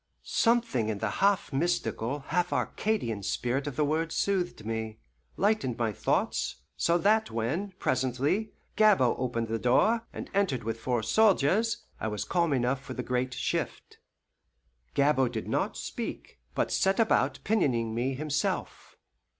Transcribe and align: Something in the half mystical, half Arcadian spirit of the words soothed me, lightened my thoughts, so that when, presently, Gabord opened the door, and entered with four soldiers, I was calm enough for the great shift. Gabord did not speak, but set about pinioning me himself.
Something 0.23 0.89
in 0.89 0.97
the 0.97 1.09
half 1.21 1.53
mystical, 1.53 2.21
half 2.29 2.51
Arcadian 2.51 3.21
spirit 3.21 3.67
of 3.67 3.75
the 3.75 3.85
words 3.85 4.15
soothed 4.15 4.65
me, 4.65 4.97
lightened 5.37 5.77
my 5.77 5.91
thoughts, 5.93 6.55
so 6.75 6.97
that 6.97 7.29
when, 7.29 7.73
presently, 7.73 8.51
Gabord 8.75 9.17
opened 9.19 9.47
the 9.47 9.59
door, 9.59 10.07
and 10.11 10.27
entered 10.33 10.63
with 10.63 10.79
four 10.79 11.03
soldiers, 11.03 11.83
I 11.99 12.07
was 12.07 12.25
calm 12.25 12.51
enough 12.51 12.81
for 12.83 12.95
the 12.95 13.03
great 13.03 13.35
shift. 13.35 13.99
Gabord 14.95 15.33
did 15.33 15.47
not 15.47 15.77
speak, 15.77 16.39
but 16.55 16.71
set 16.71 16.99
about 16.99 17.37
pinioning 17.43 17.93
me 17.93 18.15
himself. 18.15 18.97